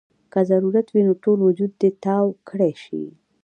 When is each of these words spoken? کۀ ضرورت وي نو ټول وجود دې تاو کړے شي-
کۀ 0.33 0.41
ضرورت 0.51 0.87
وي 0.91 1.01
نو 1.07 1.13
ټول 1.23 1.39
وجود 1.47 1.71
دې 1.81 1.89
تاو 2.03 2.25
کړے 2.49 2.71
شي- 2.83 3.01